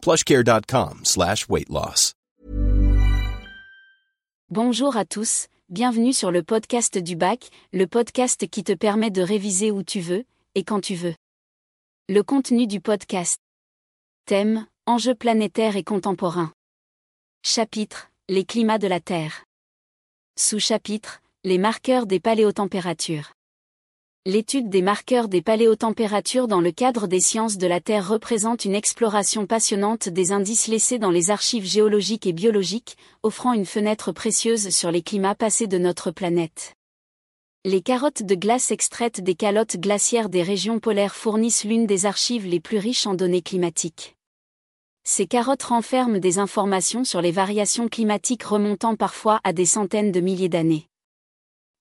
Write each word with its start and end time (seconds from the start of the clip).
plushcare.com 0.00 1.00
slash 1.04 1.48
weight 1.48 1.68
loss. 1.68 2.14
Bonjour 4.50 4.96
à 4.96 5.04
tous, 5.04 5.46
bienvenue 5.68 6.12
sur 6.12 6.32
le 6.32 6.42
podcast 6.42 6.98
du 6.98 7.14
bac, 7.14 7.50
le 7.72 7.86
podcast 7.86 8.48
qui 8.48 8.64
te 8.64 8.72
permet 8.72 9.12
de 9.12 9.22
réviser 9.22 9.70
où 9.70 9.84
tu 9.84 10.00
veux, 10.00 10.24
et 10.56 10.64
quand 10.64 10.80
tu 10.80 10.96
veux. 10.96 11.14
Le 12.08 12.24
contenu 12.24 12.66
du 12.66 12.80
podcast. 12.80 13.38
Thème, 14.26 14.66
enjeux 14.86 15.14
planétaires 15.14 15.76
et 15.76 15.84
contemporains. 15.84 16.52
Chapitre, 17.44 18.10
les 18.28 18.44
climats 18.44 18.78
de 18.78 18.88
la 18.88 18.98
Terre. 18.98 19.44
Sous-chapitre, 20.36 21.22
les 21.44 21.58
marqueurs 21.58 22.06
des 22.06 22.18
paléotempératures. 22.18 23.32
L'étude 24.26 24.68
des 24.68 24.82
marqueurs 24.82 25.28
des 25.28 25.40
paléotempératures 25.40 26.46
dans 26.46 26.60
le 26.60 26.72
cadre 26.72 27.06
des 27.06 27.20
sciences 27.20 27.56
de 27.56 27.66
la 27.66 27.80
Terre 27.80 28.06
représente 28.06 28.66
une 28.66 28.74
exploration 28.74 29.46
passionnante 29.46 30.10
des 30.10 30.30
indices 30.32 30.68
laissés 30.68 30.98
dans 30.98 31.10
les 31.10 31.30
archives 31.30 31.64
géologiques 31.64 32.26
et 32.26 32.34
biologiques, 32.34 32.98
offrant 33.22 33.54
une 33.54 33.64
fenêtre 33.64 34.12
précieuse 34.12 34.68
sur 34.68 34.90
les 34.90 35.00
climats 35.00 35.34
passés 35.34 35.68
de 35.68 35.78
notre 35.78 36.10
planète. 36.10 36.74
Les 37.64 37.80
carottes 37.80 38.22
de 38.22 38.34
glace 38.34 38.70
extraites 38.70 39.22
des 39.22 39.34
calottes 39.34 39.78
glaciaires 39.78 40.28
des 40.28 40.42
régions 40.42 40.80
polaires 40.80 41.16
fournissent 41.16 41.64
l'une 41.64 41.86
des 41.86 42.04
archives 42.04 42.46
les 42.46 42.60
plus 42.60 42.78
riches 42.78 43.06
en 43.06 43.14
données 43.14 43.40
climatiques. 43.40 44.16
Ces 45.02 45.26
carottes 45.26 45.62
renferment 45.62 46.18
des 46.18 46.38
informations 46.38 47.04
sur 47.04 47.22
les 47.22 47.32
variations 47.32 47.88
climatiques 47.88 48.44
remontant 48.44 48.96
parfois 48.96 49.40
à 49.44 49.54
des 49.54 49.64
centaines 49.64 50.12
de 50.12 50.20
milliers 50.20 50.50
d'années. 50.50 50.89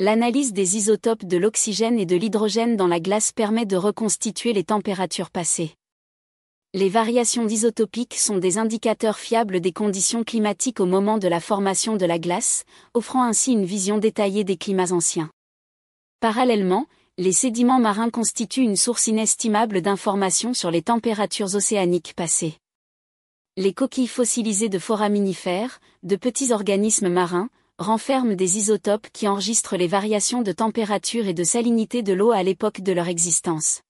L'analyse 0.00 0.52
des 0.52 0.76
isotopes 0.76 1.24
de 1.24 1.36
l'oxygène 1.36 2.00
et 2.00 2.06
de 2.06 2.16
l'hydrogène 2.16 2.76
dans 2.76 2.88
la 2.88 2.98
glace 2.98 3.30
permet 3.30 3.64
de 3.64 3.76
reconstituer 3.76 4.52
les 4.52 4.64
températures 4.64 5.30
passées. 5.30 5.76
Les 6.72 6.88
variations 6.88 7.46
isotopiques 7.46 8.16
sont 8.16 8.38
des 8.38 8.58
indicateurs 8.58 9.18
fiables 9.18 9.60
des 9.60 9.70
conditions 9.70 10.24
climatiques 10.24 10.80
au 10.80 10.86
moment 10.86 11.18
de 11.18 11.28
la 11.28 11.38
formation 11.38 11.96
de 11.96 12.06
la 12.06 12.18
glace, 12.18 12.64
offrant 12.92 13.22
ainsi 13.22 13.52
une 13.52 13.64
vision 13.64 13.98
détaillée 13.98 14.42
des 14.42 14.56
climats 14.56 14.90
anciens. 14.90 15.30
Parallèlement, 16.18 16.86
les 17.16 17.32
sédiments 17.32 17.78
marins 17.78 18.10
constituent 18.10 18.62
une 18.62 18.76
source 18.76 19.06
inestimable 19.06 19.80
d'informations 19.80 20.54
sur 20.54 20.72
les 20.72 20.82
températures 20.82 21.54
océaniques 21.54 22.14
passées. 22.16 22.56
Les 23.56 23.72
coquilles 23.72 24.08
fossilisées 24.08 24.68
de 24.68 24.80
foraminifères, 24.80 25.78
de 26.02 26.16
petits 26.16 26.52
organismes 26.52 27.10
marins, 27.10 27.48
renferment 27.78 28.36
des 28.36 28.56
isotopes 28.58 29.08
qui 29.12 29.26
enregistrent 29.26 29.76
les 29.76 29.88
variations 29.88 30.42
de 30.42 30.52
température 30.52 31.26
et 31.26 31.34
de 31.34 31.42
salinité 31.42 32.02
de 32.02 32.12
l'eau 32.12 32.30
à 32.30 32.42
l'époque 32.42 32.80
de 32.80 32.92
leur 32.92 33.08
existence. 33.08 33.80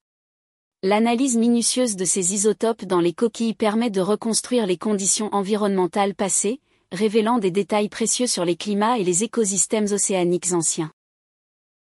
L'analyse 0.82 1.36
minutieuse 1.36 1.96
de 1.96 2.04
ces 2.04 2.34
isotopes 2.34 2.84
dans 2.84 3.00
les 3.00 3.12
coquilles 3.12 3.54
permet 3.54 3.90
de 3.90 4.00
reconstruire 4.00 4.66
les 4.66 4.78
conditions 4.78 5.28
environnementales 5.34 6.14
passées, 6.14 6.60
révélant 6.92 7.38
des 7.38 7.50
détails 7.50 7.88
précieux 7.88 8.26
sur 8.26 8.44
les 8.44 8.56
climats 8.56 8.98
et 8.98 9.04
les 9.04 9.24
écosystèmes 9.24 9.92
océaniques 9.92 10.52
anciens. 10.52 10.92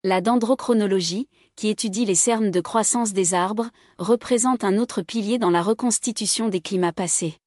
La 0.02 0.20
dendrochronologie, 0.20 1.28
qui 1.56 1.68
étudie 1.68 2.04
les 2.04 2.14
cernes 2.14 2.50
de 2.50 2.60
croissance 2.60 3.12
des 3.12 3.32
arbres, 3.32 3.70
représente 3.98 4.64
un 4.64 4.76
autre 4.76 5.02
pilier 5.02 5.38
dans 5.38 5.50
la 5.50 5.62
reconstitution 5.62 6.48
des 6.48 6.60
climats 6.60 6.92
passés. 6.92 7.38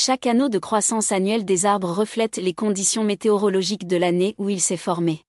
Chaque 0.00 0.26
anneau 0.26 0.48
de 0.48 0.60
croissance 0.60 1.10
annuelle 1.10 1.44
des 1.44 1.66
arbres 1.66 1.90
reflète 1.90 2.36
les 2.36 2.54
conditions 2.54 3.02
météorologiques 3.02 3.88
de 3.88 3.96
l'année 3.96 4.36
où 4.38 4.48
il 4.48 4.60
s'est 4.60 4.76
formé. 4.76 5.24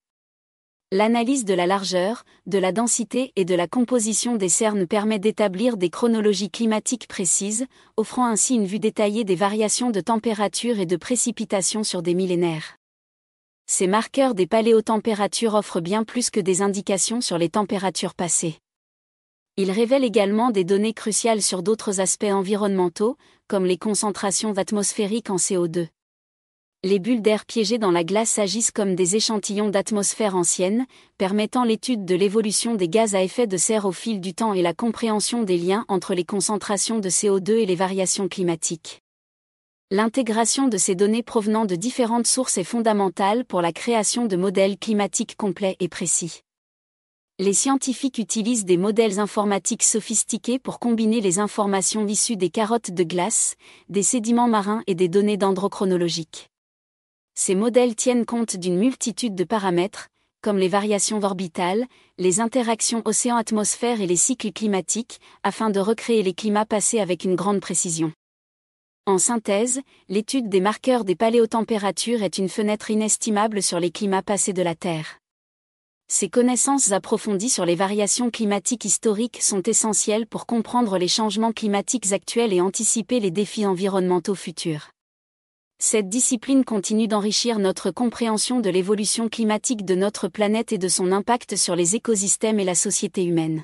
L'analyse 0.91 1.43
de 1.43 1.55
la 1.55 1.65
largeur, 1.65 2.23
de 2.45 2.59
la 2.59 2.71
densité 2.71 3.33
et 3.35 3.45
de 3.45 3.55
la 3.55 3.67
composition 3.67 4.35
des 4.35 4.47
cernes 4.47 4.85
permet 4.85 5.17
d'établir 5.17 5.75
des 5.75 5.89
chronologies 5.89 6.51
climatiques 6.51 7.07
précises, 7.07 7.65
offrant 7.97 8.27
ainsi 8.27 8.53
une 8.53 8.67
vue 8.67 8.77
détaillée 8.77 9.23
des 9.23 9.33
variations 9.33 9.89
de 9.89 10.01
température 10.01 10.79
et 10.79 10.85
de 10.85 10.97
précipitation 10.97 11.83
sur 11.83 12.03
des 12.03 12.13
millénaires. 12.13 12.77
Ces 13.65 13.87
marqueurs 13.87 14.35
des 14.35 14.45
paléotempératures 14.45 15.55
offrent 15.55 15.81
bien 15.81 16.03
plus 16.03 16.29
que 16.29 16.39
des 16.39 16.61
indications 16.61 17.21
sur 17.21 17.39
les 17.39 17.49
températures 17.49 18.13
passées. 18.13 18.59
Ils 19.61 19.71
révèlent 19.71 20.05
également 20.05 20.51
des 20.51 20.63
données 20.63 20.93
cruciales 20.93 21.41
sur 21.41 21.63
d'autres 21.63 21.99
aspects 21.99 22.23
environnementaux, 22.23 23.17
comme 23.49 23.65
les 23.65 23.77
concentrations 23.77 24.53
atmosphériques 24.53 25.29
en 25.29 25.35
CO2. 25.35 25.89
Les 26.85 26.97
bulles 26.97 27.21
d'air 27.21 27.45
piégées 27.45 27.77
dans 27.77 27.91
la 27.91 28.05
glace 28.05 28.39
agissent 28.39 28.71
comme 28.71 28.95
des 28.95 29.17
échantillons 29.17 29.67
d'atmosphère 29.67 30.37
ancienne, 30.37 30.85
permettant 31.17 31.65
l'étude 31.65 32.05
de 32.05 32.15
l'évolution 32.15 32.75
des 32.75 32.87
gaz 32.87 33.15
à 33.15 33.21
effet 33.21 33.47
de 33.47 33.57
serre 33.57 33.83
au 33.83 33.91
fil 33.91 34.21
du 34.21 34.33
temps 34.33 34.53
et 34.53 34.61
la 34.61 34.73
compréhension 34.73 35.43
des 35.43 35.57
liens 35.57 35.83
entre 35.89 36.13
les 36.13 36.23
concentrations 36.23 36.99
de 36.99 37.09
CO2 37.09 37.57
et 37.57 37.65
les 37.65 37.75
variations 37.75 38.29
climatiques. 38.29 39.01
L'intégration 39.91 40.69
de 40.69 40.77
ces 40.77 40.95
données 40.95 41.21
provenant 41.21 41.65
de 41.65 41.75
différentes 41.75 42.27
sources 42.27 42.57
est 42.57 42.63
fondamentale 42.63 43.43
pour 43.43 43.61
la 43.61 43.73
création 43.73 44.25
de 44.25 44.37
modèles 44.37 44.77
climatiques 44.77 45.35
complets 45.35 45.75
et 45.81 45.89
précis. 45.89 46.43
Les 47.41 47.53
scientifiques 47.53 48.17
utilisent 48.17 48.65
des 48.65 48.75
modèles 48.75 49.17
informatiques 49.17 49.83
sophistiqués 49.83 50.59
pour 50.59 50.77
combiner 50.77 51.21
les 51.21 51.39
informations 51.39 52.05
issues 52.05 52.35
des 52.35 52.49
carottes 52.49 52.91
de 52.91 53.03
glace, 53.03 53.55
des 53.87 54.03
sédiments 54.03 54.49
marins 54.49 54.83
et 54.87 54.93
des 54.93 55.07
données 55.07 55.37
dendrochronologiques. 55.37 56.49
Ces 57.35 57.55
modèles 57.55 57.95
tiennent 57.95 58.25
compte 58.25 58.57
d'une 58.57 58.77
multitude 58.77 59.35
de 59.35 59.45
paramètres, 59.45 60.09
comme 60.41 60.57
les 60.57 60.67
variations 60.67 61.23
orbitales, 61.23 61.85
les 62.17 62.41
interactions 62.41 63.01
océan-atmosphère 63.05 64.01
et 64.01 64.07
les 64.07 64.17
cycles 64.17 64.51
climatiques, 64.51 65.21
afin 65.41 65.69
de 65.69 65.79
recréer 65.79 66.23
les 66.23 66.33
climats 66.33 66.65
passés 66.65 66.99
avec 66.99 67.23
une 67.23 67.35
grande 67.35 67.61
précision. 67.61 68.11
En 69.05 69.17
synthèse, 69.17 69.79
l'étude 70.09 70.49
des 70.49 70.59
marqueurs 70.59 71.05
des 71.05 71.15
paléotempératures 71.15 72.21
est 72.21 72.37
une 72.37 72.49
fenêtre 72.49 72.91
inestimable 72.91 73.63
sur 73.63 73.79
les 73.79 73.91
climats 73.91 74.23
passés 74.23 74.51
de 74.51 74.61
la 74.61 74.75
Terre. 74.75 75.18
Ces 76.11 76.27
connaissances 76.27 76.91
approfondies 76.91 77.51
sur 77.51 77.65
les 77.65 77.75
variations 77.75 78.31
climatiques 78.31 78.83
historiques 78.83 79.43
sont 79.43 79.61
essentielles 79.61 80.25
pour 80.25 80.47
comprendre 80.47 80.97
les 80.97 81.07
changements 81.07 81.51
climatiques 81.51 82.11
actuels 82.13 82.51
et 82.51 82.61
anticiper 82.61 83.19
les 83.19 83.29
défis 83.29 83.67
environnementaux 83.67 84.33
futurs. 84.33 84.89
Cette 85.77 86.09
discipline 86.09 86.65
continue 86.65 87.07
d'enrichir 87.07 87.59
notre 87.59 87.91
compréhension 87.91 88.59
de 88.59 88.71
l'évolution 88.71 89.29
climatique 89.29 89.85
de 89.85 89.93
notre 89.93 90.27
planète 90.27 90.71
et 90.71 90.79
de 90.79 90.87
son 90.87 91.11
impact 91.11 91.55
sur 91.55 91.75
les 91.75 91.95
écosystèmes 91.95 92.59
et 92.59 92.65
la 92.65 92.75
société 92.75 93.23
humaine. 93.23 93.63